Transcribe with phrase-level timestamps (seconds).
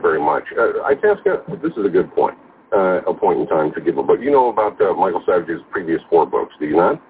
[0.00, 0.44] very much.
[0.56, 2.36] Uh, I ask you, this is a good point,
[2.72, 4.18] uh, a point in time to give a book.
[4.20, 7.00] You know about uh, Michael Savage's previous four books, do you not?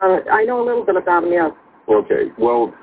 [0.00, 1.50] Uh, I know a little bit about him, yes.
[1.88, 2.28] Okay.
[2.36, 2.74] Well,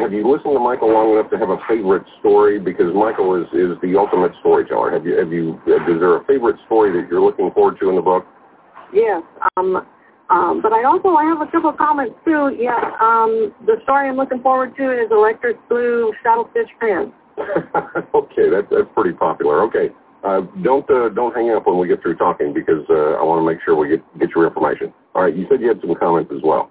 [0.00, 2.60] have you listened to Michael long enough to have a favorite story?
[2.60, 4.92] Because Michael is, is the ultimate storyteller.
[4.92, 7.96] Have you have you is there a favorite story that you're looking forward to in
[7.96, 8.24] the book?
[8.92, 9.22] Yes.
[9.56, 9.84] Um,
[10.30, 12.54] um, but I also I have a couple of comments too.
[12.56, 12.78] Yeah.
[13.02, 17.12] Um, the story I'm looking forward to is Electric Blue Shuttlestitch Pants.
[18.14, 19.62] okay, that's that's pretty popular.
[19.62, 19.90] Okay.
[20.22, 23.40] Uh, don't uh, don't hang up when we get through talking because uh, I want
[23.40, 24.92] to make sure we get get your information.
[25.14, 25.36] All right.
[25.36, 26.70] You said you had some comments as well.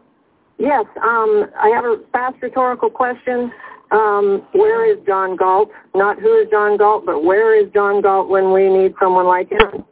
[0.58, 3.52] Yes, um, I have a fast rhetorical question.
[3.92, 5.70] Um, where is John Galt?
[5.94, 9.52] Not who is John Galt, but where is John Galt when we need someone like
[9.52, 9.86] him?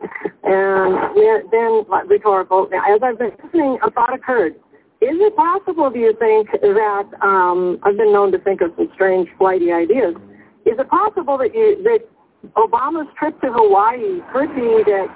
[0.43, 0.95] And
[1.51, 2.67] then rhetorical.
[2.73, 4.55] As I've been listening, a thought occurred.
[5.01, 8.89] Is it possible, do you think, that um, I've been known to think of some
[8.93, 10.15] strange, flighty ideas?
[10.65, 12.05] Is it possible that you, that
[12.57, 15.07] Obama's trip to Hawaii could be that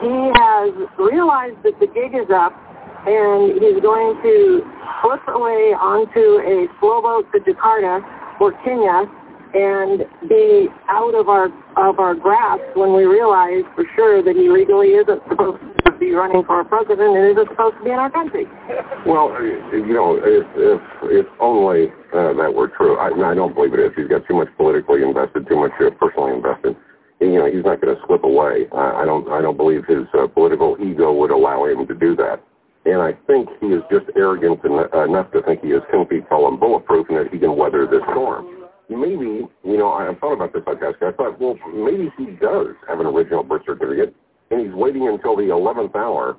[0.00, 2.52] he has realized that the gig is up
[3.06, 4.62] and he's going to
[5.02, 8.00] flip away onto a slow boat to Jakarta
[8.40, 9.04] or Kenya
[9.54, 14.48] and be out of our of our grasp when we realize for sure that he
[14.48, 18.10] legally isn't supposed to be running for president and isn't supposed to be in our
[18.10, 18.46] country.
[19.04, 19.28] Well,
[19.72, 22.96] you know, if if, if only uh, that were true.
[22.96, 23.92] I, I don't believe it is.
[23.96, 26.76] He's got too much politically invested, too much uh, personally invested.
[27.20, 28.66] You know, he's not going to slip away.
[28.72, 29.28] I, I don't.
[29.30, 32.42] I don't believe his uh, political ego would allow him to do that.
[32.84, 36.48] And I think he is just arrogant enough to think he is 10 feet tall
[36.48, 38.66] and bulletproof and that he can weather this storm.
[38.90, 40.98] Maybe, you know, I thought about this podcast.
[41.00, 44.14] I thought, well, maybe he does have an original birth certificate,
[44.50, 46.34] and he's waiting until the 11th hour, uh,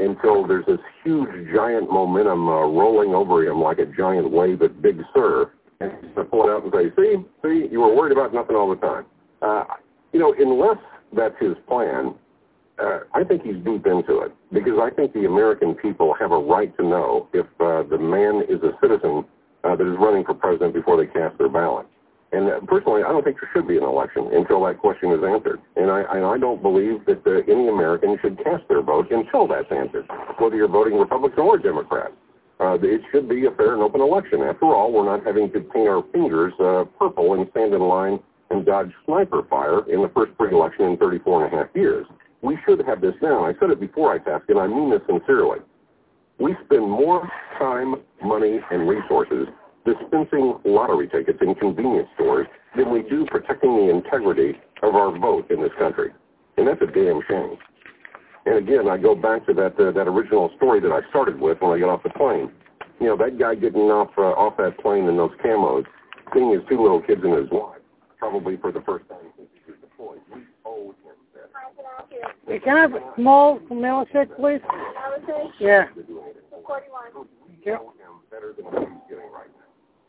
[0.00, 4.80] until there's this huge, giant momentum uh, rolling over him like a giant wave at
[4.82, 5.50] Big Sur,
[5.80, 8.70] and to pull it out and say, see, see, you were worried about nothing all
[8.70, 9.04] the time.
[9.42, 9.64] Uh,
[10.12, 10.78] you know, unless
[11.16, 12.14] that's his plan,
[12.82, 16.38] uh, I think he's deep into it because I think the American people have a
[16.38, 19.24] right to know if uh, the man is a citizen
[19.62, 21.86] uh, that is running for president before they cast their ballot.
[22.34, 25.22] And uh, personally, I don't think there should be an election until that question is
[25.22, 25.60] answered.
[25.76, 29.46] And I, and I don't believe that uh, any American should cast their vote until
[29.46, 32.10] that's answered, whether you're voting Republican or Democrat.
[32.58, 34.42] Uh, it should be a fair and open election.
[34.42, 38.18] After all, we're not having to paint our fingers uh, purple and stand in line
[38.50, 42.06] and dodge sniper fire in the first free election in 34 and a half years.
[42.42, 43.44] We should have this now.
[43.44, 45.60] I said it before I task, and I mean this sincerely.
[46.38, 47.28] We spend more
[47.58, 49.46] time, money, and resources
[49.84, 52.46] dispensing lottery tickets in convenience stores
[52.76, 56.10] than we do protecting the integrity of our vote in this country.
[56.56, 57.56] And that's a damn shame.
[58.46, 61.60] And again, I go back to that uh, that original story that I started with
[61.60, 62.50] when I got off the plane.
[63.00, 65.84] You know, that guy getting off uh, off that plane in those camos,
[66.32, 67.80] seeing his two little kids and his wife,
[68.18, 70.20] probably for the first time since he was deployed.
[70.34, 71.16] We owe him
[72.46, 74.60] Hey, can I have a small milkshake, please?
[74.60, 75.50] Milkshake?
[75.58, 75.86] Yeah.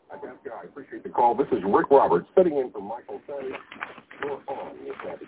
[0.08, 0.38] 41.
[0.44, 0.54] Yep.
[0.54, 1.34] I appreciate the call.
[1.34, 3.50] This is Rick Roberts sitting in for Michael Say.
[4.22, 5.18] We're on with that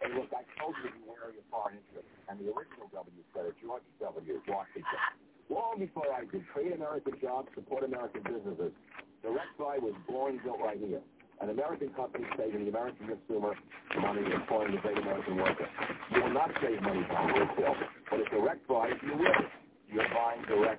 [0.00, 3.22] Hey, look, I told you to be wary of foreign interest, and the original W
[3.32, 3.54] said it.
[3.62, 4.40] George W.
[4.48, 5.00] Washington.
[5.48, 8.72] Long before I did create American jobs, support American businesses,
[9.22, 11.00] Direct Buy was born built right here.
[11.40, 13.54] An American company saving the American consumer
[14.00, 15.68] money employing the great American worker.
[16.12, 17.74] You will not save money buying retail,
[18.10, 19.63] but at Direct Buy, you will.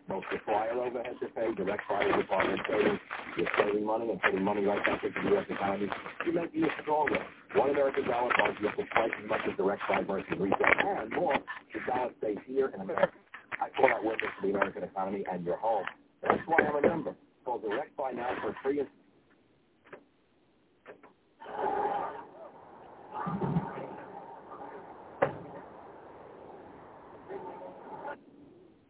[0.10, 1.84] You're buying direct, overhead to pay, direct
[2.18, 3.00] with partner savings.
[3.38, 5.46] You're saving money and putting money right back into the U.S.
[5.50, 5.90] economy.
[6.26, 7.20] You make you stronger.
[7.56, 10.68] One American dollar buys you up to twice as much as direct buy versus retail,
[11.02, 11.38] and more.
[11.74, 13.14] The dollar stays here in America.
[13.62, 15.86] I call that witness to the American economy and your home.
[16.22, 17.16] That's why I'm a member.
[17.46, 18.82] Call Direct Buy now for free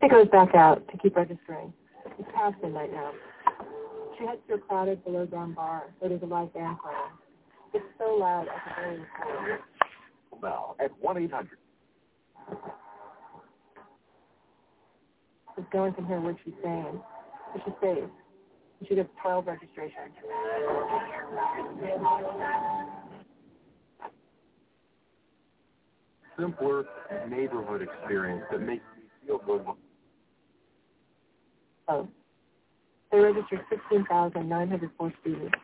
[0.06, 1.74] It goes back out to keep registering.
[2.20, 3.12] It's past midnight now.
[4.16, 6.98] She heads to a crowded below ground bar where there's a live band playing.
[7.74, 9.60] It's so loud I can barely hear.
[10.40, 11.48] Bell at 1-800.
[15.56, 17.02] Just no one can hear what she's saying.
[17.54, 18.10] But she stays.
[18.88, 20.14] She gets 12 registrations.
[26.40, 26.86] Simpler
[27.28, 29.66] neighborhood experience that makes me feel good.
[31.88, 32.08] Um, oh.
[33.12, 35.56] They registered 16,904 students.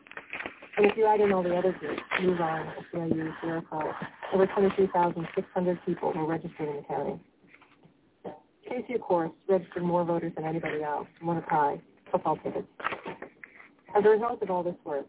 [0.78, 3.88] And if you add in all the other groups, MoveOn, SEIU, Sierra Club,
[4.34, 7.20] over 23,600 people were registered in the county.
[8.70, 12.68] Casey, of course, registered more voters than anybody else, won a tie, football tickets.
[13.98, 15.06] As a result of all this work,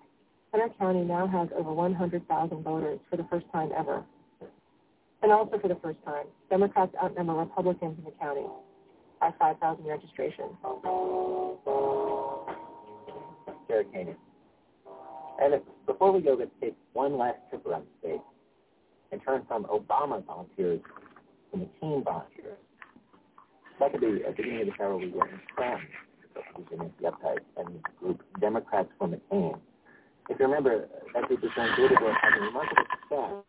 [0.52, 4.02] Henry County now has over 100,000 voters for the first time ever.
[5.22, 8.46] And also for the first time, Democrats outnumber Republicans in the county
[9.22, 10.50] by 5,000 registrations.
[13.68, 14.16] Jared Haney.
[15.40, 18.20] And if, before we go, let's take one last trip around the state
[19.12, 20.80] and turn from Obama volunteers
[21.52, 22.58] to McCain volunteers.
[23.78, 25.82] That could be at the beginning of the show we went in France,
[27.00, 29.56] the upside, and group Democrats for McCain.
[30.30, 33.44] If you remember, that group was doing good work, having remarkable success